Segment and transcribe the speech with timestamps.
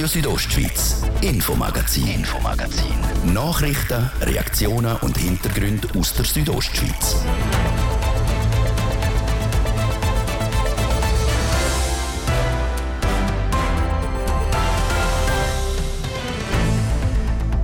[0.00, 3.34] Radio Südostschweiz, Infomagazin, Infomagazin.
[3.34, 7.16] Nachrichten, Reaktionen und Hintergründe aus der Südostschweiz.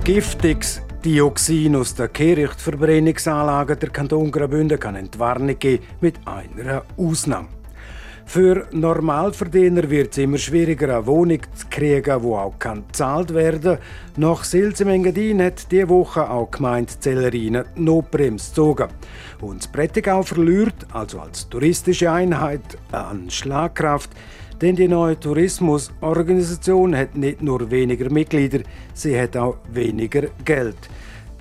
[0.03, 7.47] Giftiges Dioxin aus der Kehrichtverbrennungsanlage der Kanton Graubünden kann Entwarnung geben, mit einer Ausnahme.
[8.29, 13.77] Für Normalverdiener wird es immer schwieriger, eine Wohnung zu kriegen, die auch gezahlt werden kann.
[14.17, 18.89] Nach Silsemengadin hat diese Woche auch die Gemeinde Zellerine die Notbremse gezogen.
[19.39, 24.09] Und das Prättigau verliert, also als touristische Einheit, an Schlagkraft.
[24.61, 28.59] Denn die neue Tourismusorganisation hat nicht nur weniger Mitglieder,
[28.93, 30.75] sie hat auch weniger Geld.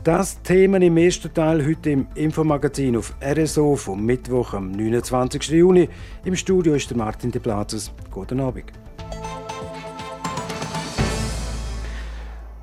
[0.07, 5.49] Das Thema im ersten Teil heute im Infomagazin auf RSO vom Mittwoch am 29.
[5.49, 5.89] Juni.
[6.25, 7.91] Im Studio ist der Martin de Plazes.
[8.13, 8.71] Guten Abend.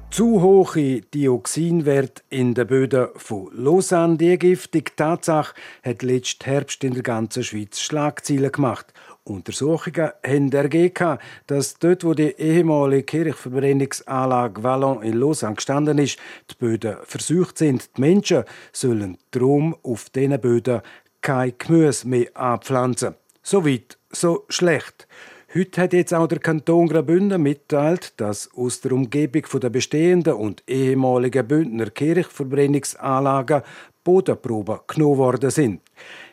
[0.09, 6.93] Zu hohe Dioxinwerte in den Böden von Lausanne, die giftige Tatsache, hat letzten Herbst in
[6.93, 8.93] der ganzen Schweiz Schlagzeilen gemacht.
[9.25, 16.55] Untersuchungen haben ergeben, dass dort, wo die ehemalige Kirchverbrennungsanlage Vallon in Lausanne gestanden ist, die
[16.55, 17.89] Böden versucht sind.
[17.95, 20.81] Die Menschen sollen darum auf diesen Böden
[21.21, 23.15] kein Gemüse mehr anpflanzen.
[23.41, 25.07] So weit, so schlecht.
[25.55, 30.63] Heute hat jetzt auch der Kanton Graubünden mitteilt, dass aus der Umgebung der bestehenden und
[30.67, 33.61] ehemaligen Bündner Kirchverbrennungsanlagen
[34.03, 35.81] Bodenproben genommen worden sind.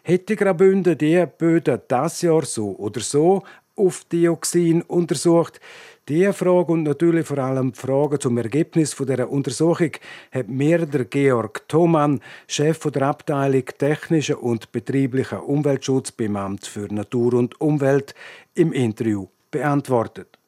[0.03, 3.43] Hätte Graubünden die Böden das Jahr so oder so
[3.77, 5.61] auf Dioxin untersucht,
[6.11, 9.93] diese Frage und natürlich vor allem die Frage zum Ergebnis dieser Untersuchung
[10.33, 16.93] hat mir der Georg Thomann, Chef der Abteilung Technischer und Betrieblicher Umweltschutz beim Amt für
[16.93, 18.17] Natur und Umwelt,
[18.55, 20.40] im Interview beantwortet.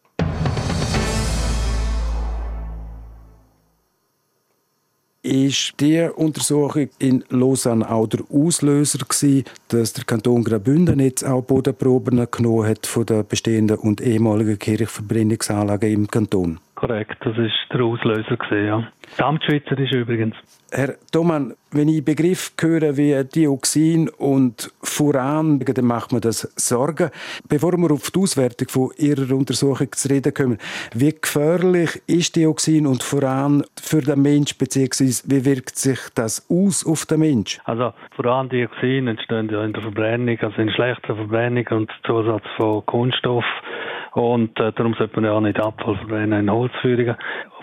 [5.25, 11.43] Ist die Untersuchung in Lausanne auch der Auslöser gewesen, dass der Kanton Graubünden jetzt auch
[11.43, 16.59] Bodenproben genommen hat von den bestehenden und ehemaligen Kirchverbrennungsanlagen im Kanton?
[16.83, 18.89] Korrekt, das ist der Auslöser gewesen, ja.
[19.09, 20.35] Gesamtschweizer ist übrigens.
[20.73, 27.11] Herr Thomann, wenn ich Begriffe höre wie Dioxin und Furan, dann macht man das Sorgen.
[27.49, 30.59] Bevor wir auf die Auswertung von Ihrer Untersuchung zu reden kommen,
[30.93, 36.85] wie gefährlich ist Dioxin und Furan für den Mensch, beziehungsweise wie wirkt sich das aus
[36.85, 37.61] auf den Mensch?
[37.65, 42.85] Also Furan, Dioxin entstehen ja in der Verbrennung, also in schlechter Verbrennung und Zusatz von
[42.87, 43.45] Kunststoff.
[44.15, 47.17] Und äh, darum sollte man ja auch nicht Abfall verbrennen in Holzführungen.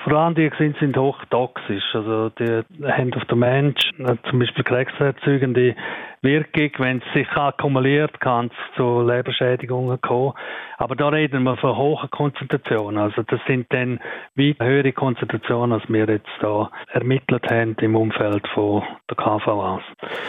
[0.03, 1.93] Vorhandene sind hochtoxisch.
[1.93, 5.75] Also die haben auf den Mensch äh, zum Beispiel krebserzeugende
[6.21, 6.71] Wirkung.
[6.77, 10.33] Wenn es sich akkumuliert, kann es zu Leberschädigungen kommen.
[10.77, 12.97] Aber da reden wir von hohen Konzentrationen.
[12.97, 13.99] Also das sind dann
[14.35, 19.83] weit höhere Konzentrationen, als wir jetzt da ermittelt haben im Umfeld von der KVAs.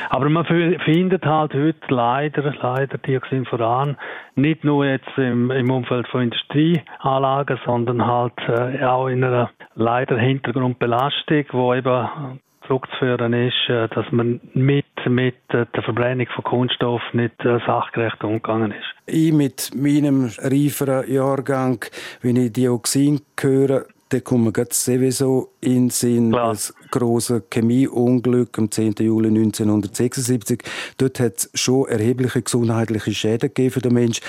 [0.08, 3.96] Aber man findet halt heute leider, leider Dioxin voran.
[4.34, 10.18] Nicht nur jetzt im, im Umfeld von Industrieanlagen, sondern halt äh, auch in einer leider
[10.18, 17.02] Hintergrundbelastung, wo eben zurückzuführen ist, äh, dass man mit, mit äh, der Verbrennung von Kunststoff
[17.12, 18.86] nicht äh, sachgerecht umgegangen ist.
[19.06, 21.84] Ich mit meinem reiferen Jahrgang,
[22.22, 26.50] wenn ich Dioxin höre, dann kommt mir sowieso in den Sinn Klar.
[26.50, 28.94] das große Chemieunglück am 10.
[28.98, 30.62] Juli 1976.
[30.98, 34.24] Dort hat es schon erhebliche gesundheitliche Schäden gegeben für den Menschen.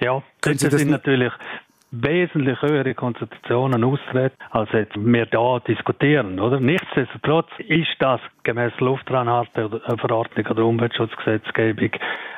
[0.00, 1.32] Ja, das sind natürlich
[2.02, 6.60] wesentlich höhere Konzentrationen austreten, als jetzt wir da diskutieren, oder?
[6.60, 11.90] Nichtsdestotrotz ist das gemäß Luftreinhalteverordnung oder Umweltschutzgesetzgebung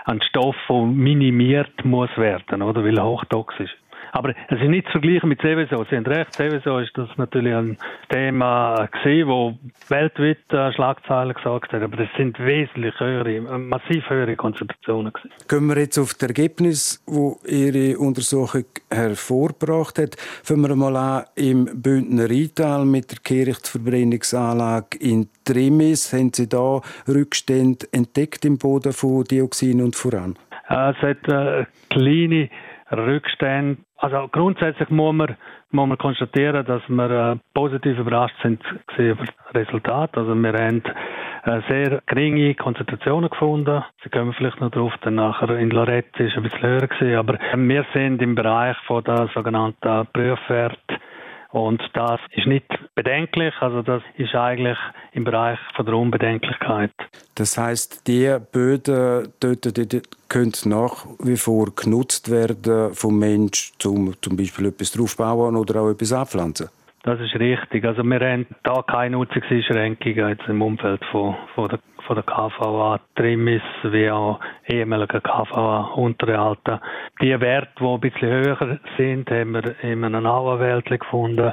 [0.04, 2.84] ein Stoff, der minimiert muss werden, oder?
[2.84, 3.74] Weil hochtoxisch.
[4.16, 5.84] Aber es ist nicht zu vergleichen mit Seveso.
[5.91, 7.77] Sie haben recht, Seveso ist das natürlich ein
[8.09, 14.34] Thema gewesen, wo weltweit äh, Schlagzeilen gesagt hat, aber das sind wesentlich höhere, massiv höhere
[14.34, 15.31] Konzentrationen gewesen.
[15.47, 20.16] Gehen wir jetzt auf das Ergebnis, wo Ihre Untersuchung hervorgebracht hat.
[20.43, 26.15] Fangen wir mal an im Bündner Rheintal mit der Kirchtverbrennungsanlage in Trimis.
[26.15, 30.39] Haben Sie da Rückstände entdeckt im Boden von Dioxin und Furan?
[30.71, 32.48] Äh, es hat äh, kleine
[32.92, 33.78] Rückstände.
[33.98, 35.36] Also grundsätzlich muss man,
[35.71, 38.62] muss man konstatieren, dass wir äh, positiv überrascht sind
[38.98, 40.16] über das Resultat.
[40.16, 40.83] Also wir haben
[41.44, 43.83] äh, sehr geringe Konzentrationen gefunden.
[44.03, 47.38] Sie kommen vielleicht noch drauf, dann nachher in Lorette ist ein bisschen höher gewesen, aber
[47.54, 50.78] wir sind im Bereich von der sogenannten Prüfwert
[51.56, 54.76] Und das ist nicht bedenklich, also das ist eigentlich
[55.12, 56.91] im Bereich von der Unbedenklichkeit.
[57.34, 64.12] Das heißt, die Böden dort, dort können nach wie vor genutzt werden vom Mensch, um
[64.20, 66.68] zum Beispiel etwas draufbauen oder auch etwas anpflanzen?
[67.04, 67.86] Das ist richtig.
[67.86, 73.00] Also wir haben da keine Nutzungseinschränkungen jetzt im Umfeld von, von der von der KVA
[73.16, 76.80] Trimis wie auch ehemaliger KVA Unterhalten.
[77.20, 81.53] Die Werte, die ein bisschen höher sind, haben wir in einer Auenwelt gefunden.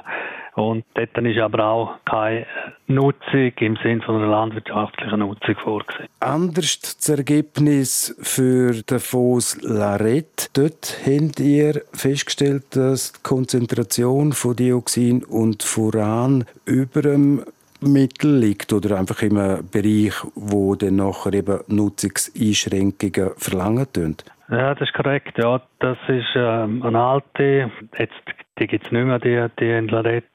[0.56, 2.46] Und dort ist aber auch keine
[2.86, 6.08] Nutzung im Sinne einer landwirtschaftlichen Nutzung vorgesehen.
[6.20, 10.50] Anders das Ergebnis für den Fonds Larette.
[10.54, 17.44] Dort habt ihr festgestellt, dass die Konzentration von Dioxin und Furan über dem
[17.88, 19.36] Mittel liegt oder einfach im
[19.72, 24.18] Bereich, wo dann nachher eben Nutzungseinschränkungen verlangen tun?
[24.50, 25.38] Ja, das ist korrekt.
[25.38, 28.14] Ja, das ist ähm, eine alte, jetzt
[28.60, 30.28] die gibt es nicht mehr, die, die in Larette.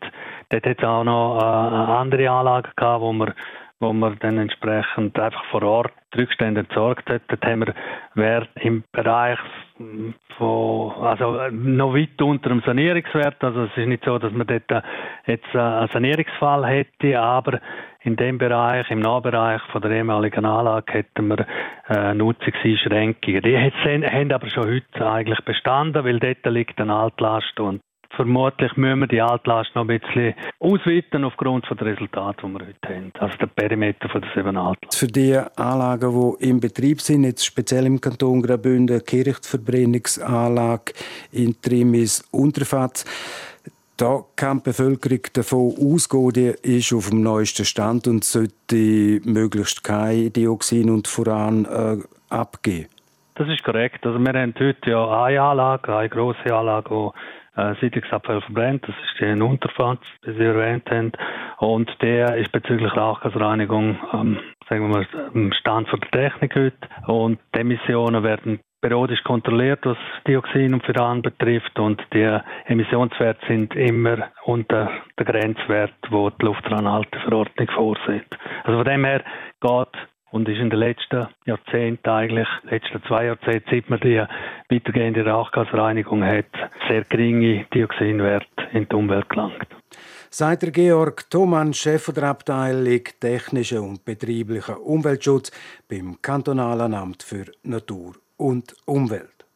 [0.49, 3.33] Dort hat es auch noch äh, eine andere Anlage gehabt, wo man
[3.81, 7.23] wo man dann entsprechend einfach vor Ort Rückstände entsorgt hat.
[7.29, 7.75] Dort haben wir
[8.15, 9.39] Wert im Bereich
[10.37, 13.43] von, also noch weit unter dem Sanierungswert.
[13.45, 14.83] Also es ist nicht so, dass man dort äh,
[15.27, 17.61] jetzt äh, einen Sanierungsfall hätte, aber
[18.03, 21.47] in dem Bereich, im Nahbereich von der ehemaligen Anlage hätten wir
[21.89, 23.43] äh, Nutzungseinschränkungen.
[23.43, 27.81] Die haben aber schon heute eigentlich bestanden, weil dort liegt eine Altlast und
[28.19, 32.89] Vermutlich müssen wir die Altlast noch ein bisschen ausweiten aufgrund der Resultate, die wir heute
[32.89, 33.13] haben.
[33.21, 34.99] Also der Perimeter von der sieben Altlast.
[34.99, 40.95] Für die Anlagen, die im Betrieb sind, jetzt speziell im Kanton Graubünden, Kirchverbrennungsanlage
[41.31, 43.05] in Trimis Unterfatz,
[43.97, 49.85] da kann die Bevölkerung davon ausgehen, die ist auf dem neuesten Stand und sollte möglichst
[49.85, 51.99] kein Dioxin und Furan äh,
[52.35, 52.89] abgeben.
[53.37, 54.05] Das ist korrekt.
[54.05, 58.85] Also wir haben heute ja eine Anlage, eine grosse Anlage, die äh, Siedlungsabfall verbrennt.
[58.87, 61.13] Das ist der Unterfatz, den Sie erwähnt haben.
[61.59, 64.39] Und der ist bezüglich Rauchgasreinigung, ähm,
[64.69, 66.89] sagen wir mal, am Stand von der Technik heute.
[67.07, 69.97] Und die Emissionen werden periodisch kontrolliert, was
[70.27, 71.79] Dioxin und Furan betrifft.
[71.79, 78.29] Und die Emissionswerte sind immer unter der Grenzwert, wo die Luftreinhalteverordnung vorsieht.
[78.63, 79.25] Also von dem her
[79.61, 84.23] geht und ist in den letzten Jahrzehnten eigentlich, letzten zwei Jahrzehnten, seit man die
[84.69, 86.47] weitergehende Rauchgasreinigung hat,
[86.89, 89.69] sehr geringe Dioxinwerte in die Umwelt gelangt.
[90.31, 95.51] Seit der Georg Thomann, Chef der Abteilung Technischer und Betrieblicher Umweltschutz
[95.89, 99.47] beim Kantonalen Amt für Natur und Umwelt.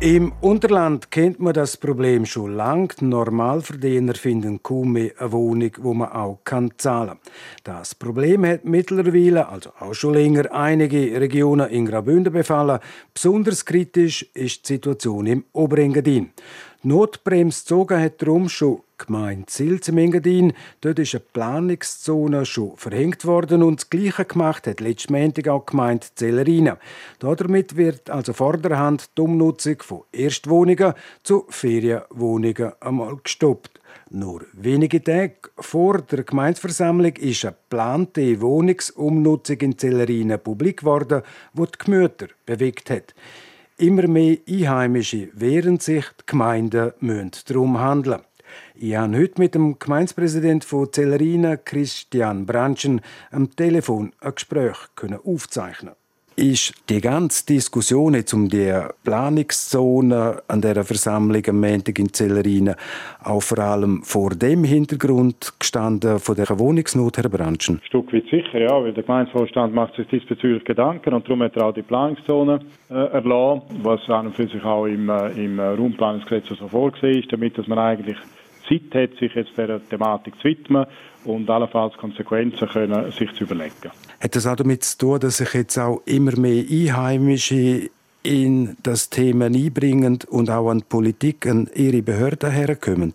[0.00, 2.94] Im Unterland kennt man das Problem schon lang.
[3.00, 7.18] Die Normalverdiener finden kaum mehr eine Wohnung, wo man auch kann zahlen kann.
[7.64, 12.78] Das Problem hat mittlerweile, also auch schon länger, einige Regionen in Graubünden befallen.
[13.12, 16.30] Besonders kritisch ist die Situation im Oberengadin.
[16.84, 20.52] Notbremse gezogen hat darum schon Gemeinde Silz Engadin.
[20.80, 25.66] Dort ist eine Planungszone schon verhängt worden und das Gleiche gemacht hat letzten Montag auch
[25.66, 26.78] Gemeinde Zellerina.
[27.18, 30.94] Damit wird also vorderhand die Umnutzung von Erstwohnungen
[31.24, 33.80] zu Ferienwohnungen einmal gestoppt.
[34.10, 41.22] Nur wenige Tage vor der Gemeindeversammlung ist eine geplante Wohnungsumnutzung in Zellerina publik geworden,
[41.54, 43.14] die die Gemüter bewegt hat.
[43.80, 48.22] Immer mehr Einheimische wehren sich, die Gemeinden müssen darum handeln.
[48.74, 54.78] Ich habe heute mit dem Gemeindepräsident von Zellerina, Christian Branchen, am Telefon ein Gespräch
[55.24, 55.94] aufzeichnen
[56.38, 62.76] ist die ganze Diskussion jetzt um die Planungszone an der Versammlung am Montag in Zellerina
[63.24, 67.76] auch vor allem vor dem Hintergrund gestanden von der Wohnungsnot, Herr Branchen?
[67.76, 71.56] Ein Stück weit sicher, ja, weil der Gemeindevorstand macht sich diesbezüglich Gedanken und darum hat
[71.56, 75.58] er auch die Planungszone äh, erlassen, was an und für sich auch im, äh, im
[75.58, 78.16] Raumplanungsgesetz so vorgesehen ist, damit dass man eigentlich
[78.68, 80.86] Zeit hat, sich jetzt dieser Thematik zu widmen
[81.24, 83.90] und allenfalls Konsequenzen können, sich zu überlegen.
[84.20, 87.90] Hat das auch damit zu tun, dass sich jetzt auch immer mehr Einheimische
[88.22, 93.14] in das Thema einbringen und auch an die Politik, an ihre Behörden herkommen?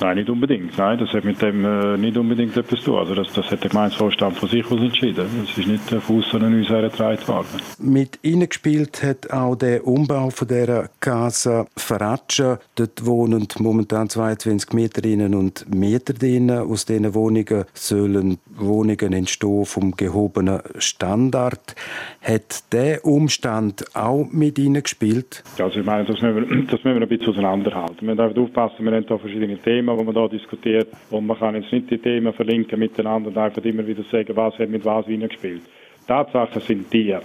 [0.00, 0.78] Nein, nicht unbedingt.
[0.78, 2.98] Nein, das hat mit dem äh, nicht unbedingt etwas zu tun.
[2.98, 5.26] Also das, das hat der Gemeindevorstand von sich aus entschieden.
[5.42, 7.46] Es ist nicht äh, von außen an uns hergetragen worden.
[7.78, 12.60] Mit gespielt hat auch der Umbau von dieser Casa Faratscha.
[12.78, 16.48] Dort wohnen momentan 22 Mieterinnen und Mieter drin.
[16.48, 21.74] Aus diesen Wohnungen sollen Wohnungen entstehen vom gehobenen Standard.
[22.22, 25.42] Hat der Umstand auch mit gespielt?
[25.58, 28.06] Also ich meine, das müssen wir, das müssen wir ein bisschen auseinanderhalten.
[28.06, 30.88] Wir müssen aufpassen, wir haben da verschiedene Themen die man hier diskutiert.
[31.10, 34.56] Und man kann jetzt nicht die Themen verlinken miteinander und einfach immer wieder sagen, was
[34.56, 35.62] hat mit was hineingespielt.
[36.06, 37.16] Tatsachen sind die,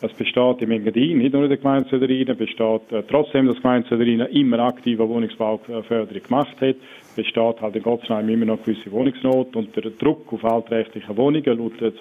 [0.00, 3.62] Es besteht im Engadin, nicht nur in der Gemeinde Söderinen, besteht äh, trotzdem, dass die
[3.62, 6.76] Gemeinde Söderinen immer aktive Wohnungsbauförderung gemacht hat,
[7.16, 11.80] besteht halt in Gottsheim immer noch gewisse Wohnungsnot und der Druck auf altrechtliche Wohnungen laut
[11.80, 11.92] dem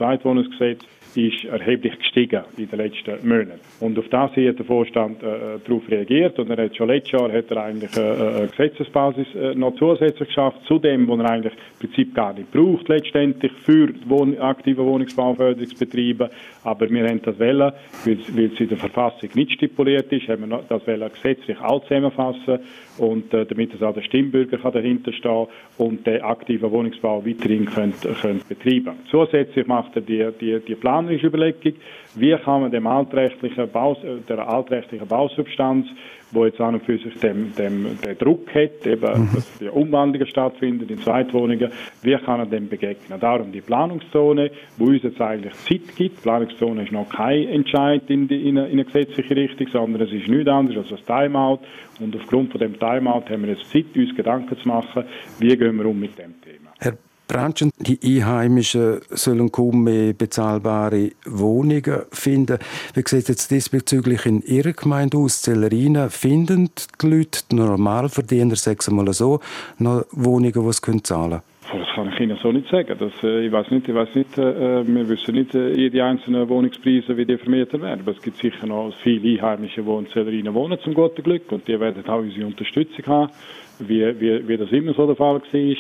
[1.18, 3.60] Ist erheblich gestiegen in den letzten Monaten.
[3.80, 7.32] Und auf das hat der Vorstand äh, darauf reagiert und er hat schon letztes Jahr
[7.32, 11.54] hat er eigentlich äh, eine Gesetzesbasis äh, noch zusätzlich geschafft, zu dem, was er eigentlich
[11.54, 16.30] im Prinzip gar nicht braucht letztendlich für Wohn aktive Wohnungsbauförderungsbetriebe.
[16.64, 17.72] Aber wir haben das wollen,
[18.06, 21.82] weil, weil es in der Verfassung nicht stipuliert ist, haben wir das wollen gesetzlich auch
[21.88, 22.60] zusammenfassen
[22.98, 27.66] und äh, damit es auch der Stimmbürger kann dahinter stehen und den aktiven Wohnungsbau weiterhin
[27.66, 28.96] könnt, könnt betreiben.
[29.10, 31.74] Zusätzlich macht er die, die, die planerische Überlegung,
[32.16, 35.88] wie kann man dem altrechtlichen Baus, der altrechtlichen Bausubstanz
[36.32, 39.30] wo jetzt an und für sich dem, dem, den Druck hat, eben, mhm.
[39.34, 43.20] dass die Umwandlungen stattfinden in Zweitwohnungen, wie kann er dem begegnen?
[43.20, 46.18] Darum die Planungszone, wo uns jetzt eigentlich Zeit gibt.
[46.18, 50.02] Die Planungszone ist noch kein Entscheid in, die, in, eine, in eine gesetzliche Richtung, sondern
[50.02, 51.60] es ist nichts anderes als ein Timeout.
[52.00, 55.04] Und aufgrund von dem Timeout haben wir jetzt Zeit, uns Gedanken zu machen,
[55.40, 56.74] wie gehen wir um mit dem Thema.
[56.80, 62.60] Herr Branchen, die Einheimischen sollen kaum mehr bezahlbare Wohnungen finden.
[62.94, 65.42] Wie sieht jetzt diesbezüglich in Ihrer Gemeinde aus?
[65.42, 66.70] Zellerina finden
[67.02, 69.40] die Leute, die Normalverdiener, sagen wir mal so,
[69.78, 71.42] noch Wohnungen, die sie zahlen können?
[71.72, 72.96] Das kann ich Ihnen so nicht sagen.
[72.98, 76.48] Das, äh, ich weiß nicht, ich weiß nicht äh, wir wissen nicht äh, jede einzelne
[76.48, 78.02] Wohnungspreise, wie die vermietet werden.
[78.02, 81.52] Aber es gibt sicher noch viele Einheimische, die in Zellerina wohnen, zum guten Glück.
[81.52, 83.32] Und die werden auch unsere Unterstützung haben,
[83.80, 85.76] wie, wie, wie das immer so der Fall war.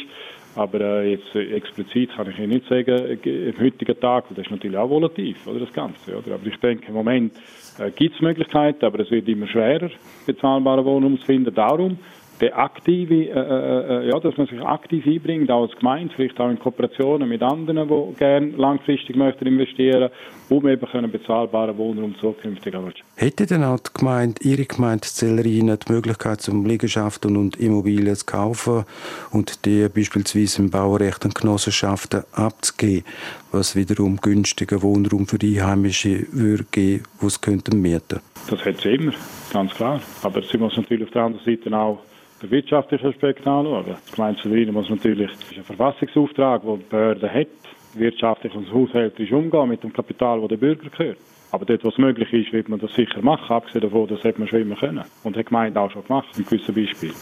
[0.58, 4.40] Aber äh, jetzt äh, explizit kann ich Ihnen nicht sagen, äh, im heutigen Tag, das
[4.40, 6.18] ist natürlich auch volativ, oder, das Ganze.
[6.18, 6.34] Oder?
[6.34, 7.34] Aber ich denke, im Moment
[7.78, 9.92] äh, gibt es Möglichkeiten, aber es wird immer schwerer,
[10.26, 11.54] bezahlbare Wohnungen zu finden.
[11.54, 12.00] Darum
[12.40, 16.40] der aktive, äh, äh, äh, ja, dass man sich aktiv einbringt, auch als Gemeinde, vielleicht
[16.40, 20.10] auch in Kooperationen mit anderen, die gerne langfristig möchten investieren,
[20.50, 23.08] um eben können bezahlbaren Wohnraum zukünftig erwirtschaften.
[23.16, 28.26] Hätte denn auch die Gemeinde, Ihre Gemeinde Zellerine die Möglichkeit, zum Liegenschaften und Immobilien zu
[28.26, 28.86] kaufen
[29.32, 33.04] und die beispielsweise im Baurecht an Genossenschaften abzugeben,
[33.52, 38.20] was wiederum günstigen Wohnraum für die Einheimischen würde geben, die es könnten mieten?
[38.50, 39.14] Das hat sie immer,
[39.52, 40.02] ganz klar.
[40.22, 42.00] Aber sie muss natürlich auf der anderen Seite auch
[42.42, 43.86] den wirtschaftlichen Aspekt anschauen.
[44.08, 47.48] Die Gemeinde Severin muss natürlich, das ist ein Verfassungsauftrag, den die Behörde hat,
[47.94, 51.18] wirtschaftlich und haushälterisch umgehen mit dem Kapital, das der Bürger gehört.
[51.52, 53.56] Aber dort, wo es möglich ist, wird man das sicher machen.
[53.56, 55.04] Abgesehen davon, das hätte man schon immer können.
[55.24, 57.14] Und hat die Gemeinde auch schon gemacht, in gewissen Beispielen.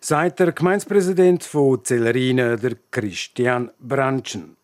[0.00, 4.55] Sagt der Gemeindepräsident von Zellerine, der Christian Branchen.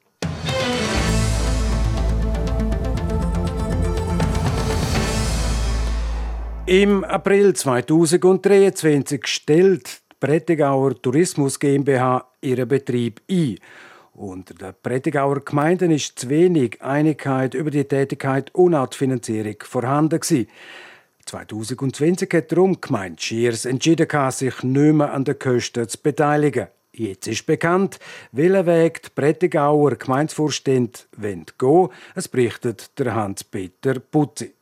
[6.72, 13.58] Im April 2023 stellt die Prättigauer Tourismus GmbH ihren Betrieb ein.
[14.14, 19.56] Unter den Prättigauer Gemeinden ist zu wenig Einigkeit über die Tätigkeit und auch die Finanzierung
[19.60, 20.18] vorhanden.
[20.18, 20.48] Gewesen.
[21.26, 26.68] 2020 hat darum die Gemeinde Schiers entschieden, sich nicht mehr an den Kosten zu beteiligen.
[26.94, 27.98] Jetzt ist bekannt,
[28.32, 31.90] welchen Weg die Prättigauer Gemeindevorstände gehen wollen.
[32.14, 34.54] Es berichtet der Hans-Peter Putzi.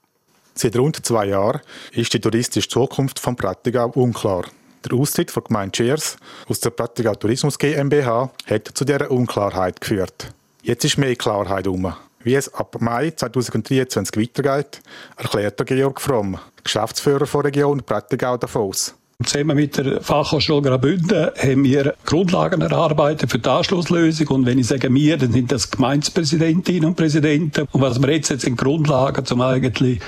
[0.54, 1.60] Seit rund zwei Jahren
[1.92, 4.44] ist die touristische Zukunft von Prattigau unklar.
[4.84, 6.16] Der Austritt von Gemeinde Cheers
[6.48, 10.32] aus der Prattigau Tourismus GmbH hat zu dieser Unklarheit geführt.
[10.62, 11.92] Jetzt ist mehr Klarheit um.
[12.22, 14.82] Wie es ab Mai 2023 weitergeht,
[15.16, 18.94] erklärt Georg Fromm, Geschäftsführer der Region Prattigau Davos.
[19.24, 24.28] Zusammen mit der Fachhochschule Graubünden haben wir Grundlagen erarbeitet für die Anschlusslösung.
[24.28, 27.68] Und wenn ich sage wir, dann sind das Gemeindepräsidentinnen und Präsidenten.
[27.70, 30.00] Und was wir jetzt, jetzt sind Grundlagen, um eigentlich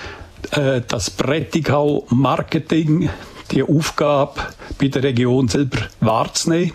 [0.50, 3.08] das Prättigau Marketing,
[3.50, 4.40] die Aufgabe
[4.80, 6.72] bei der Region selber wahrzunehmen.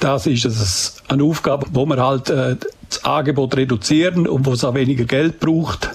[0.00, 2.56] Das ist eine Aufgabe, wo man halt äh,
[2.88, 5.90] das Angebot reduzieren und wo es auch weniger Geld braucht.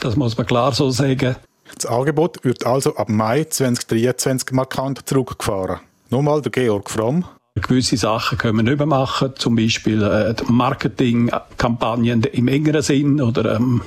[0.00, 1.36] Das muss man klar so sagen.
[1.74, 5.80] Das Angebot wird also ab Mai 2023 markant zurückgefahren.
[6.10, 7.24] Nochmal der Georg Fromm.
[7.62, 13.56] Gewisse Sachen können wir nicht mehr machen, zum Beispiel äh, Marketingkampagnen im engeren Sinn oder
[13.56, 13.80] ähm,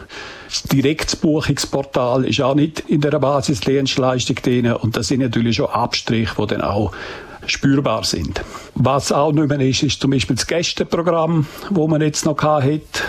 [0.48, 6.34] das Direktbuchungsportal ist auch nicht in der Basisdienstleistung drin und das sind natürlich schon Abstriche,
[6.42, 6.92] die dann auch
[7.46, 8.42] spürbar sind.
[8.74, 13.04] Was auch nicht mehr ist, ist zum Beispiel das Gästeprogramm, wo man jetzt noch hat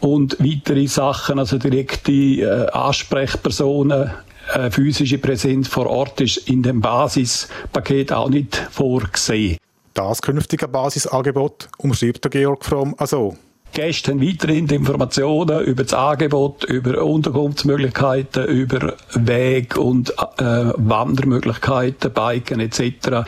[0.00, 4.10] und weitere Sachen, also direkte äh, Ansprechpersonen,
[4.54, 9.58] äh, physische Präsenz vor Ort ist in dem Basispaket auch nicht vorgesehen.
[9.96, 13.34] Das künftige Basisangebot umschreibt der Georg Fromm also.
[13.72, 22.60] Gäste haben weiterhin Informationen über das Angebot, über Unterkunftsmöglichkeiten, über Weg- und äh, Wandermöglichkeiten, Biken
[22.60, 23.26] etc.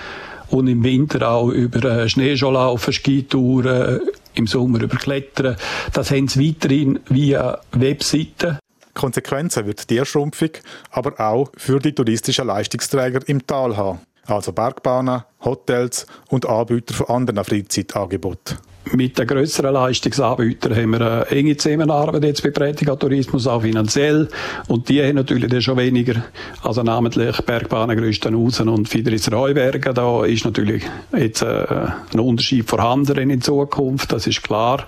[0.51, 4.03] Und im Winter auch über äh, Schneeschuhlaufen, Skitouren,
[4.35, 5.57] im Sommer über Klettern.
[5.95, 8.59] Das haben sie weiterhin via Webseiten.
[8.93, 10.51] Konsequenzen wird die Schrumpfung
[10.91, 17.07] aber auch für die touristischen Leistungsträger im Tal haben, also Bergbahnen, Hotels und Anbieter von
[17.09, 18.59] anderen Freizeitangeboten.
[18.93, 24.29] Mit den grösseren Leistungsanbietern haben wir eine enge Zusammenarbeit jetzt bei Prätica Tourismus, auch finanziell.
[24.69, 26.23] Und die haben natürlich dann schon weniger,
[26.63, 29.95] also namentlich Bergbahnen Gröstenhausen und Fideris Reubergen.
[29.95, 31.67] Da ist natürlich jetzt äh,
[32.13, 34.87] ein Unterschied vorhanden in Zukunft, das ist klar.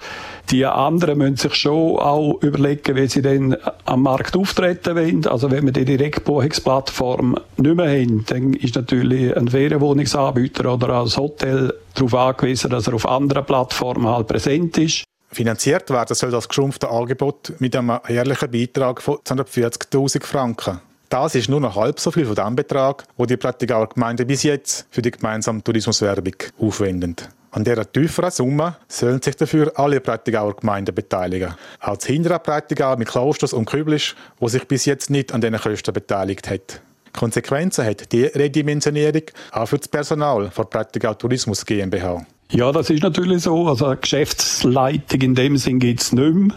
[0.50, 5.24] Die anderen müssen sich schon auch überlegen, wie sie dann am Markt auftreten wollen.
[5.26, 11.08] Also wenn wir die Direktbuchungsplattform nicht mehr haben, dann ist natürlich ein Ferienwohnungsanbieter oder ein
[11.08, 15.04] Hotel darauf angewiesen, dass er auf anderen Plattformen halt präsent ist.
[15.30, 20.80] Finanziert werden soll das geschrumpfte Angebot mit einem jährlichen Beitrag von 240.000 Franken.
[21.08, 24.42] Das ist nur noch halb so viel von dem Betrag, wo die Prättigauer Gemeinden bis
[24.42, 27.16] jetzt für die gemeinsame Tourismuswerbung aufwenden.
[27.52, 31.54] An dieser tieferen Summe sollen sich dafür alle Prättigauer Gemeinden beteiligen.
[31.80, 35.58] Auch das hintere Prättigau mit Klosters und Küblisch, wo sich bis jetzt nicht an diesen
[35.58, 36.80] Kosten beteiligt hat.
[37.12, 42.24] Konsequenzen hat die Redimensionierung auch für das Personal von Prättigau Tourismus GmbH.
[42.52, 43.68] Ja, das ist natürlich so.
[43.68, 46.56] Also eine Geschäftsleitung in dem Sinn gibt es nicht mehr.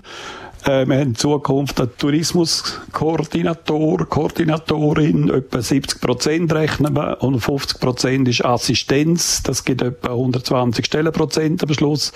[0.66, 7.82] Äh, wir haben in Zukunft einen Tourismuskoordinator, Koordinatorin, etwa 70 Prozent rechnen wir und 50
[7.82, 9.44] Prozent ist Assistenz.
[9.44, 12.14] Das gibt etwa 120 Stellenprozent am Schluss.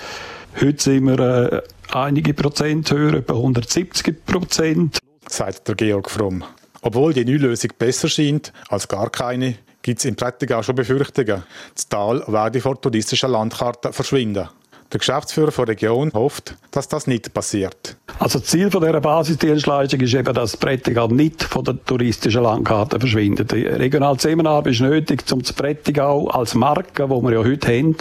[0.61, 1.61] Heute sind wir äh,
[1.91, 4.99] einige Prozent höher, etwa 170 Prozent.
[5.27, 6.45] Sagt der Georg Fromm.
[6.81, 11.43] Obwohl die neue Lösung besser scheint als gar keine, gibt es in Prättigau schon Befürchtungen.
[11.73, 14.47] Das Tal werde vor touristischen Landkarten verschwinden.
[14.93, 17.97] Der Geschäftsführer der Region hofft, dass das nicht passiert.
[18.19, 23.51] Also das Ziel dieser Basisdienstleistung ist eben, dass Prättigau nicht von der touristischen Landkarte verschwindet.
[23.51, 27.95] Die regionale Zusammenarbeit ist nötig, um das Prättigau als Marke, die wir ja heute haben,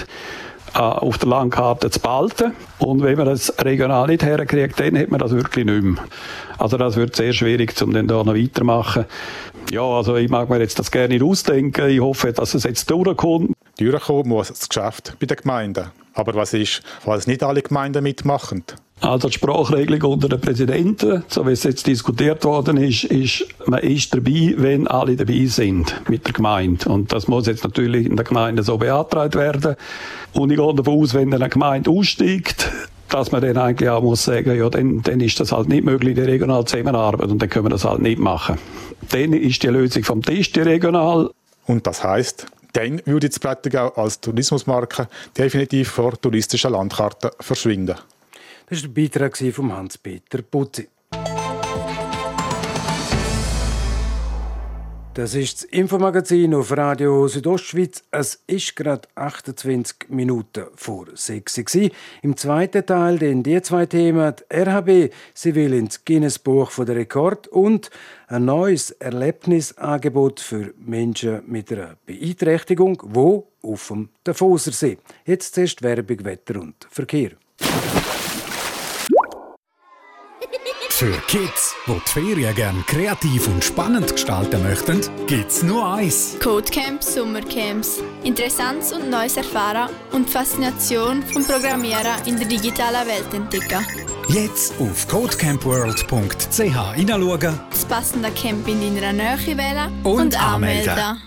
[0.75, 2.53] äh, auf der Landkarte zu behalten.
[2.79, 6.05] Und wenn man das regional nicht herkriegt, dann hat man das wirklich nicht mehr.
[6.57, 9.07] Also das wird sehr schwierig, um dann da noch weitermachen.
[9.73, 11.91] Ja, also ich mag mir jetzt das gerne ausdenken.
[11.91, 13.53] Ich hoffe, dass es jetzt durchkommt.
[13.79, 15.87] Durchkommen muss das Geschäft bei den Gemeinden.
[16.17, 18.65] Aber was ist, falls nicht alle Gemeinden mitmachen?
[19.03, 23.81] Also die Sprachregelung unter den Präsidenten, so wie es jetzt diskutiert worden ist, ist, man
[23.81, 26.89] ist dabei, wenn alle dabei sind mit der Gemeinde.
[26.89, 29.77] Und das muss jetzt natürlich in der Gemeinde so beantragt werden.
[30.33, 32.73] Und ich gehe davon aus, wenn eine Gemeinde aussteigt,
[33.11, 36.15] dass man dann eigentlich auch muss sagen, ja, dann, dann ist das halt nicht möglich,
[36.15, 38.57] die regionale Zusammenarbeit, und dann können wir das halt nicht machen.
[39.11, 41.31] Dann ist die Lösung vom Tisch die regional.
[41.67, 47.97] Und das heißt, dann würde das Prättigau als Tourismusmarke definitiv vor touristischen Landkarten verschwinden.
[48.69, 50.89] Das war der Beitrag von Hans-Peter Putzi.
[55.17, 58.05] Das ist das Infomagazin auf Radio Südostschweiz.
[58.11, 61.91] Es ist gerade 28 Minuten vor 6 Uhr.
[62.21, 64.35] Im zweiten Teil den die zwei Themen.
[64.37, 67.89] Die RHB, sie will ins Guinness Buch der Rekord und
[68.29, 74.99] ein neues Erlebnisangebot für Menschen mit einer Beeinträchtigung, wo auf dem Davosersee.
[75.25, 77.31] Jetzt zuerst Werbung, Wetter und Verkehr.
[80.99, 86.39] Für Kids, die die Ferien gerne kreativ und spannend gestalten möchten, gibt's nur eins.
[86.43, 88.03] Codecamps, Sommercamps.
[88.25, 93.85] Interessantes und Neues erfahren und die Faszination vom Programmieren in der digitalen Welt entdecken.
[94.29, 97.61] Jetzt auf codecampworld.ch hineinschauen.
[97.71, 101.21] Das passende Camp in deiner Nähe wählen und, und anmelden.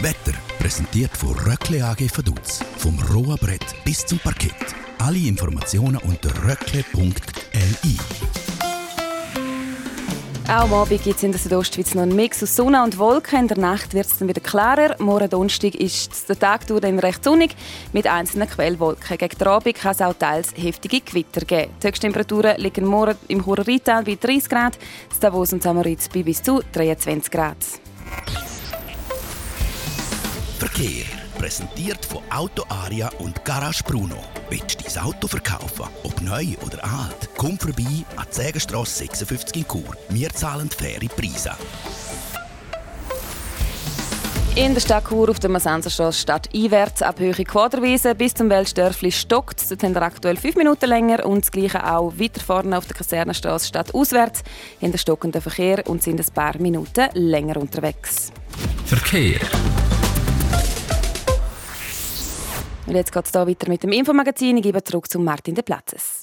[0.00, 2.60] Wetter präsentiert von Röckle AG Vaduz.
[2.76, 4.52] Vom rohen Brett bis zum Parkett.
[4.98, 7.96] Alle Informationen unter röckle.li.
[10.46, 13.38] Auch am Abend gibt es in der Südostschweiz noch einen Mix aus Sonne und Wolken.
[13.38, 14.94] In der Nacht wird es dann wieder klarer.
[14.98, 17.56] Morgen Donnerstag ist der Tag dann recht sonnig
[17.94, 19.16] mit einzelnen Quellwolken.
[19.16, 21.72] Gegen den Abend kann es auch teils heftige Gewitter geben.
[21.82, 26.22] Die Höchsttemperaturen liegen morgen im Churer Rheintal bei 30 Grad, in Davos und Samoritz bei
[26.22, 27.56] bis zu 23 Grad.
[30.78, 31.06] Verkehr.
[31.36, 34.14] Präsentiert von Auto Aria und Garage Bruno.
[34.48, 35.86] Willst du dein Auto verkaufen?
[36.04, 37.28] Ob neu oder alt?
[37.36, 39.96] Komm vorbei an die Sägenstrasse 56 in Chur.
[40.10, 41.50] Wir zahlen faire Preise.
[44.54, 49.10] In der Stadt Chur auf der Masanserstrasse statt einwärts ab Höhe Quaderwiese bis zum Weltstörfli
[49.10, 49.68] stockt.
[49.68, 52.96] Dort haben wir aktuell fünf Minuten länger und das gleiche auch weiter vorne auf der
[52.96, 54.44] Kasernenstrasse statt auswärts
[54.78, 58.30] in der stockenden Verkehr und sind ein paar Minuten länger unterwegs.
[58.86, 59.40] Verkehr.
[62.88, 64.56] Und jetzt geht es hier weiter mit dem Infomagazin.
[64.56, 66.22] Ich gebe zurück zu Martin de Platzes.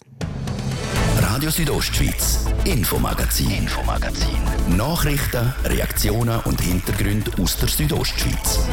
[1.21, 4.35] Radio Südostschweiz, Infomagazin, Infomagazin.
[4.75, 8.67] Nachrichten, Reaktionen und Hintergründe aus der Südostschweiz.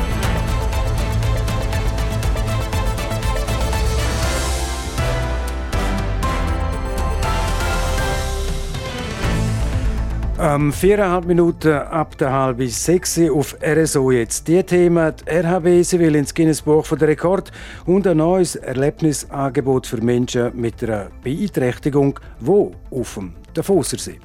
[10.44, 14.48] Ähm, viereinhalb Minuten ab der halben sechs auf RSO jetzt.
[14.48, 17.52] Die Themen, die RHB, sie will ins Guinness-Buch der Rekord
[17.86, 24.18] und ein neues Erlebnisangebot für Menschen mit einer Beeinträchtigung, wo auf dem Davosersee.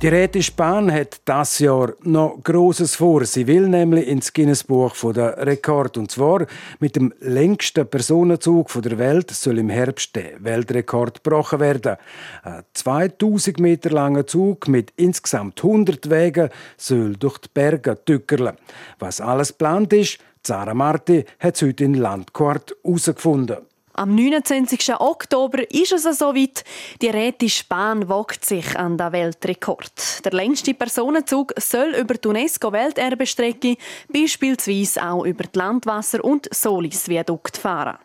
[0.00, 3.24] Die Rätische Bahn hat das Jahr noch Großes vor.
[3.24, 5.96] Sie will nämlich ins Guinness-Buch der Rekord.
[5.96, 6.46] Und zwar
[6.78, 11.96] mit dem längsten Personenzug der Welt soll im Herbst der Weltrekord gebrochen werden.
[12.44, 18.54] Ein 2000 Meter langer Zug mit insgesamt 100 Wegen soll durch die Berge tückerle.
[19.00, 23.56] Was alles geplant ist, Zara Marti hat es heute in Landquart herausgefunden.
[23.98, 25.00] Am 29.
[25.00, 26.62] Oktober ist es soweit.
[27.02, 30.24] Die Rätische Bahn wagt sich an den Weltrekord.
[30.24, 37.98] Der längste Personenzug soll über die UNESCO-Welterbestrecke beispielsweise auch über die Landwasser- und Solis-Viadukt fahren.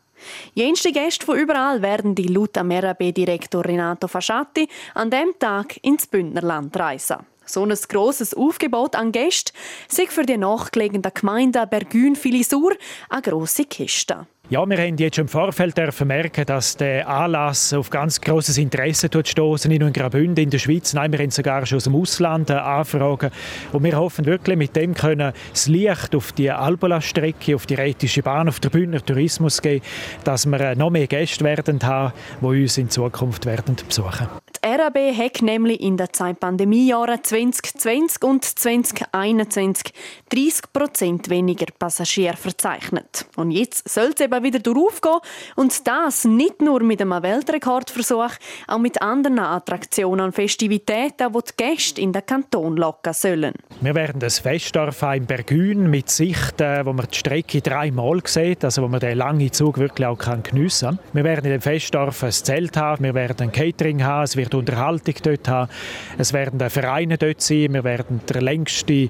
[0.56, 6.76] Jenste Gäste von überall werden die laut MRAB-Direktor Renato Fasciatti an dem Tag ins Bündnerland
[6.76, 7.18] reisen.
[7.46, 9.56] So ein grosses Aufgebot an Gästen
[9.88, 12.74] sei für die nachgelegene Gemeinde Bergün-Filisur
[13.10, 14.28] eine grosse Kiste.
[14.50, 19.10] Ja, wir haben jetzt schon im Vorfeld merken, dass der Anlass auf ganz großes Interesse
[19.10, 21.96] stoßen, nicht nur in Graubünden, in der Schweiz, nein, wir haben sogar schon aus dem
[21.96, 23.32] Ausland äh, Anfragen.
[23.72, 28.22] Und wir hoffen wirklich, mit dem können das Licht auf die Albola-Strecke, auf die Rätische
[28.22, 29.84] Bahn, auf den Bündner Tourismus geben,
[30.26, 34.28] dass wir äh, noch mehr Gäste werden haben, die uns in Zukunft werden besuchen.
[34.66, 39.94] RAB hat nämlich in den zwei Pandemiejahren 2020 und 2021
[40.30, 43.26] 30 Prozent weniger Passagiere verzeichnet.
[43.36, 45.20] Und jetzt soll es eben wieder durchaufgehen.
[45.58, 48.32] Und das nicht nur mit einem Weltrekordversuch,
[48.68, 53.54] auch mit anderen Attraktionen und Festivitäten, die die Gäste in den Kanton locken sollen.
[53.82, 58.64] Wir werden das Festdorf in Bergün mit Sicht, äh, wo man die Strecke dreimal sieht,
[58.64, 61.00] also wo man den langen Zug wirklich auch geniessen kann.
[61.12, 64.53] Wir werden in dem Festdorf ein Zelt haben, wir werden ein Catering haben, es wird
[64.58, 65.72] Unterhaltung dort haben,
[66.18, 69.10] es werden Vereine dort sein, wir werden der längste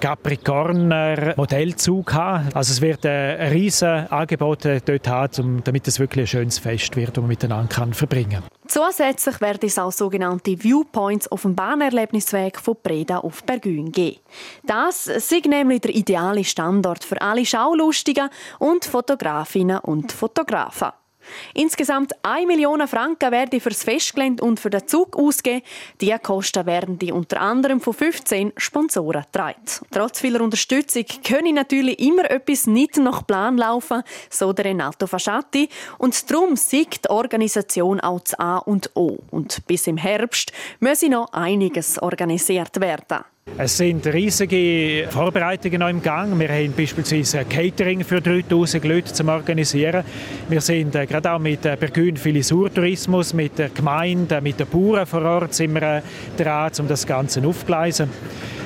[0.00, 2.48] Capricorner Modellzug haben.
[2.54, 7.10] Also es wird ein riesiges Angebot dort haben, damit es wirklich ein schönes Fest wird,
[7.10, 8.62] das man miteinander kann verbringen kann.
[8.66, 14.18] Zusätzlich werden es auch sogenannte Viewpoints auf dem Bahnerlebnisweg von Breda auf Bergün geben.
[14.64, 20.88] Das ist nämlich der ideale Standort für alle Schaulustigen und Fotografinnen und Fotografen.
[21.54, 25.62] Insgesamt 1 Million Franken werden für das Festgelände und für den Zug ausgeben.
[26.00, 29.62] Diese Kosten werden die unter anderem von 15 Sponsoren getragen.
[29.90, 35.68] Trotz vieler Unterstützung können natürlich immer etwas nicht nach Plan laufen, so der Renato Fasciatti.
[35.98, 39.18] Und darum sieht die Organisation auch das A und O.
[39.30, 43.24] Und bis im Herbst müsse noch einiges organisiert werden.
[43.58, 46.38] Es sind riesige Vorbereitungen im Gang.
[46.38, 50.04] Wir haben beispielsweise ein Catering für 3000 Leute zu organisieren.
[50.48, 54.66] Wir sind äh, gerade auch mit äh, Bergün Filisur Tourismus, mit der Gemeinde, mit den
[54.66, 56.02] Bauern vor Ort sind wir äh,
[56.36, 58.08] dran, um das Ganze aufzugleisen.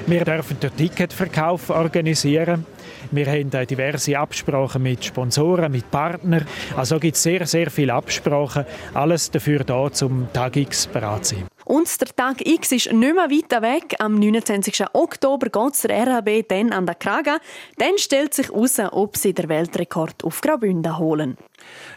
[0.06, 2.64] Wir dürfen den Ticketverkauf organisieren.
[3.10, 6.46] Wir haben äh, diverse Absprachen mit Sponsoren, mit Partnern.
[6.76, 8.64] Also gibt es sehr, sehr viele Absprachen.
[8.94, 11.55] Alles dafür da, zum Tag X bereit zu sein.
[11.66, 13.96] Und der Tag X ist nicht mehr weit weg.
[13.98, 14.84] Am 29.
[14.92, 17.38] Oktober geht der RHB dann an der Kraga.
[17.76, 21.36] Dann stellt sich heraus, ob sie den Weltrekord auf Graubünden holen.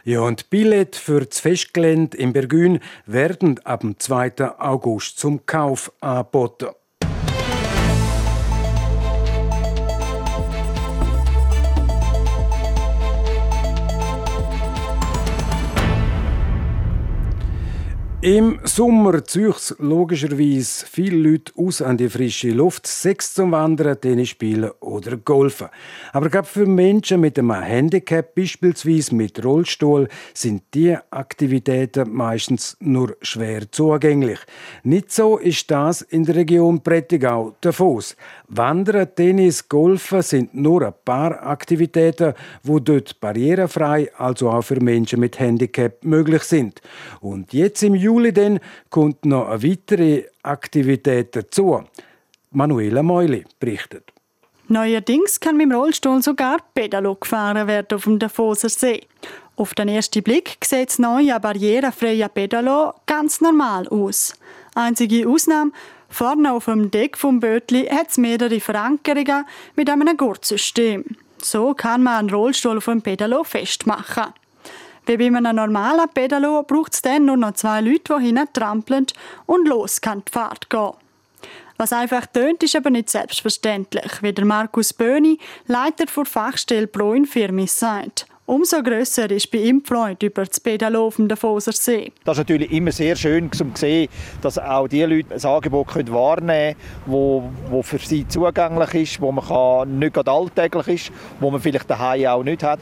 [0.04, 4.60] Ja, und Billett für das Festgelände in Bergün werden ab dem 2.
[4.60, 6.70] August zum Kauf angeboten.
[18.22, 24.28] Im Sommer zieht logischerweise viele Leute aus an die frische Luft, Sex zum Wandern, Tennis
[24.28, 25.70] spielen oder Golfen.
[26.12, 33.16] Aber gerade für Menschen mit einem Handicap, beispielsweise mit Rollstuhl, sind diese Aktivitäten meistens nur
[33.22, 34.40] schwer zugänglich.
[34.84, 38.18] Nicht so ist das in der Region Prättigau der Fuß.
[38.50, 45.22] Wandern, Tennis, Golfen sind nur ein paar Aktivitäten, wo dort barrierefrei, also auch für Menschen
[45.22, 46.82] mit Handicap möglich sind.
[47.22, 51.84] Und jetzt im Juli dann kommt noch eine weitere Aktivität dazu.
[52.52, 54.12] Manuela Meuli berichtet.
[54.68, 59.02] Neuerdings kann mit dem Rollstuhl sogar Pedalo gefahren werden auf dem Davoser See.
[59.56, 64.34] Auf den ersten Blick sieht das neue barrierefreie Pedalo ganz normal aus.
[64.76, 65.72] Einzige Ausnahme,
[66.08, 69.46] vorne auf dem Deck vom Bötli hat es mehrere Verankerungen
[69.76, 71.04] mit einem Gurtsystem.
[71.42, 74.34] So kann man einen Rollstuhl auf dem Pedalo festmachen.
[75.10, 79.08] Wie bei einem normalen Pedalo braucht es dann nur noch zwei Leute, die hinten trampeln
[79.48, 80.92] und los kann die Fahrt gehen.
[81.78, 87.14] Was einfach tönt, ist aber nicht selbstverständlich, wie der Markus Böhni, Leiter der Fachstelle Pro
[87.14, 87.26] in
[87.66, 88.28] sagt.
[88.50, 92.12] Umso grösser ist bei ihm die Freude über das Pedalo auf dem Davoser See.
[92.24, 94.10] Das ist natürlich immer sehr schön zu sehen,
[94.42, 99.32] dass auch die Leute ein Angebot können wahrnehmen können, das für sie zugänglich ist, wo
[99.32, 102.80] man kann, nicht gerade alltäglich ist, wo man vielleicht daheim auch nicht hat.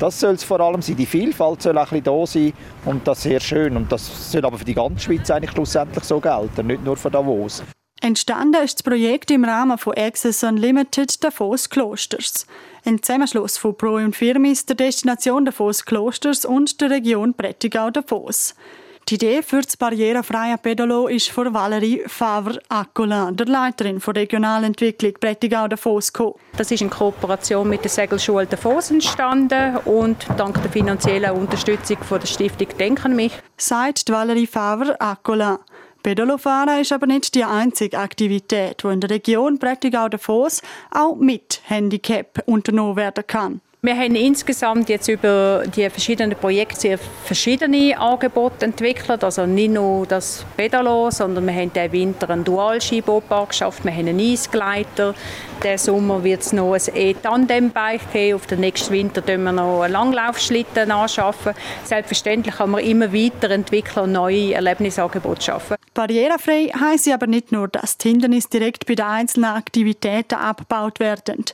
[0.00, 0.96] Das soll es vor allem sein.
[0.96, 2.52] Die Vielfalt soll bisschen da sein
[2.84, 3.76] und das ist sehr schön.
[3.76, 7.12] Und das soll aber für die ganze Schweiz eigentlich schlussendlich so gelten, nicht nur für
[7.12, 7.62] Davos.
[8.04, 12.46] Entstanden ist das Projekt im Rahmen von Access Unlimited Davos Klosters.
[12.84, 18.54] Ein Zusammenschluss von Pro und Firmis der Destination Davos Klosters und der Region Prättigau Davos.
[19.08, 25.66] Die Idee für das barrierefreie Pedalo ist von Valerie Favre-Accola, der Leiterin der Regionalentwicklung Prättigau
[25.66, 26.34] Davos, gekommen.
[26.58, 32.20] Das ist in Kooperation mit der Segelschule Davos entstanden und dank der finanziellen Unterstützung von
[32.20, 33.32] der Stiftung Denken mich.
[33.56, 35.58] Sagt Valerie Favre-Accola.
[36.04, 42.42] Pedalofahren ist aber nicht die einzige Aktivität, die in der Region Prättigau-Davos auch mit Handicap
[42.44, 43.62] unternommen werden kann.
[43.84, 49.22] Wir haben insgesamt jetzt über die verschiedenen Projekte sehr verschiedene Angebote entwickelt.
[49.22, 54.08] Also nicht nur das Pedalo, sondern wir haben diesen Winter einen Dual-Ski-Bobpark geschafft, wir haben
[54.08, 55.14] einen Eisgleiter.
[55.62, 58.36] Diesen Sommer wird es noch ein E-Tandem-Bike geben.
[58.36, 61.52] Auf den nächsten Winter schaffen wir noch einen Langlaufschlitten anschaffen.
[61.84, 65.76] Selbstverständlich kann man immer weiterentwickeln und neue Erlebnisangebote schaffen.
[65.92, 71.44] Barrierefrei heisst aber nicht nur, dass die Hindernisse direkt bei den einzelnen Aktivitäten abgebaut werden.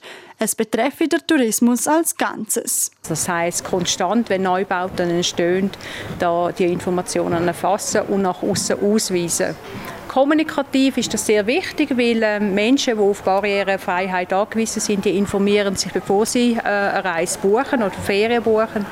[0.43, 2.91] Es betreffe den Tourismus als Ganzes.
[3.07, 5.71] Das heißt konstant, wenn Neubauten entstehen,
[6.19, 9.55] da die Informationen erfassen und nach außen ausweisen.
[10.09, 15.77] Kommunikativ ist das sehr wichtig, weil äh, Menschen, die auf Barrierefreiheit angewiesen sind, die informieren
[15.77, 18.87] sich, bevor sie äh, eine Reise buchen oder Ferien buchen.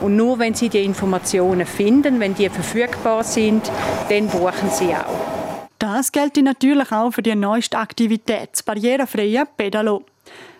[0.00, 3.70] Und nur wenn sie die Informationen finden, wenn die verfügbar sind,
[4.08, 5.68] dann buchen sie auch.
[5.78, 10.02] Das gilt natürlich auch für die neueste Aktivität, das barrierefreie Pedalo.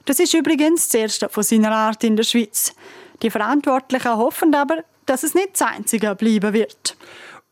[0.08, 2.72] Das ist übrigens das erste von seiner Art in der Schweiz.
[3.20, 6.96] Die Verantwortlichen hoffen aber, dass es nicht das einzige bleiben wird.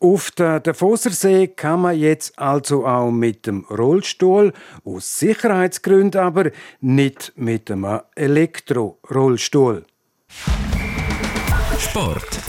[0.01, 4.55] Auf der Davosersee kann man jetzt also auch mit dem Rollstuhl,
[4.87, 9.85] aus Sicherheitsgründen aber nicht mit einem Elektrorollstuhl.
[11.79, 12.41] Sport.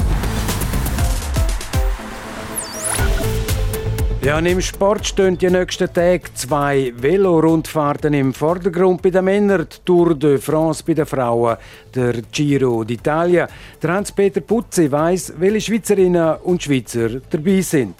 [4.27, 9.65] Ja, und im Sport stehen die nächsten Tage zwei Velorundfahrten im Vordergrund bei den Männern,
[9.71, 11.55] die Tour de France bei den Frauen,
[11.95, 13.47] der Giro d'Italia.
[13.81, 17.95] Der Hans-Peter Putzi weiss, welche Schweizerinnen und Schweizer dabei sind.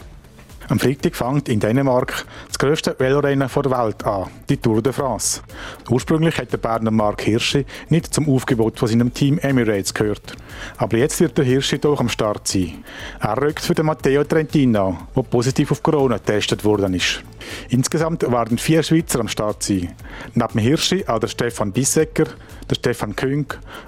[0.70, 5.40] Am Freitag fängt in Dänemark das grösste Velorennen der Welt an, die Tour de France.
[5.88, 10.34] Ursprünglich hätte der Berner Mark Hirschi nicht zum Aufgebot von seinem Team Emirates gehört.
[10.76, 12.84] Aber jetzt wird der Hirschi doch am Start sein.
[13.18, 17.22] Er rückt für den Matteo Trentino, der positiv auf Corona getestet worden ist.
[17.70, 19.94] Insgesamt werden vier Schweizer am Start sein.
[20.34, 22.26] Neben Hirschi auch der Stefan Bissecker,
[22.68, 23.46] der Stefan Küng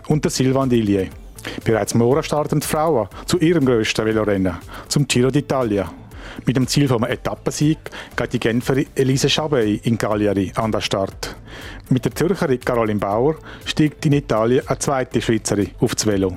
[0.08, 1.08] und der Silvan Dillier.
[1.62, 4.56] Bereits morgen starten die Frauen zu ihrem grössten Velorennen,
[4.88, 5.86] zum Giro d'Italia.
[6.46, 7.78] Mit dem Ziel vom Etappensieg
[8.16, 11.36] geht die Genferin Elise Chabey in Cagliari an den Start.
[11.88, 16.32] Mit der Zürcherin Caroline Bauer steigt in Italien eine zweite Schweizerin aufs Velo.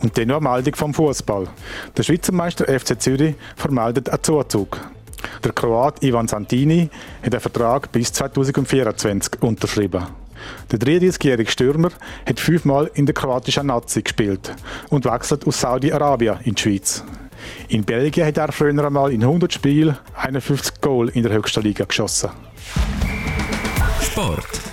[0.00, 1.48] Und dann noch eine Meldung vom Fußball.
[1.96, 4.78] Der Schweizer Meister FC Zürich vermeldet einen Zuzug.
[5.44, 6.88] Der Kroat Ivan Santini
[7.22, 10.06] hat einen Vertrag bis 2024 unterschrieben.
[10.70, 11.90] Der 33-jährige Stürmer
[12.26, 14.54] hat fünfmal in der kroatischen Nazi gespielt
[14.90, 17.04] und wechselt aus Saudi-Arabien in die Schweiz.
[17.68, 21.84] In Belgien hat er früher einmal in 100 Spielen 51 Goal in der höchsten Liga
[21.84, 22.30] geschossen.
[24.00, 24.65] Sport.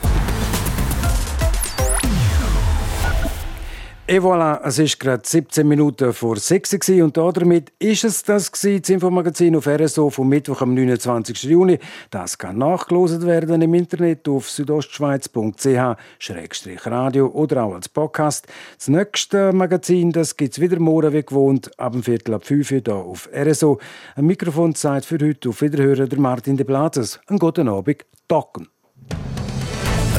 [4.05, 8.51] Et voilà, es ist gerade 17 Minuten vor 6 Uhr und damit ist es das
[8.51, 11.43] gewesen, das Infomagazin auf RSO vom Mittwoch am 29.
[11.43, 11.79] Juni.
[12.11, 18.45] Das kann nachgelost werden im Internet auf südostschweiz.ch-radio oder auch als Podcast.
[18.77, 22.71] Das nächste Magazin, das gibt es wieder morgen wie gewohnt, ab dem Viertel ab 5
[22.71, 23.79] Uhr hier auf RSO.
[24.17, 27.21] Ein Mikrofon Zeit für heute auf Wiederhören der Martin de Blases.
[27.27, 28.67] Einen guten Abend, Docken.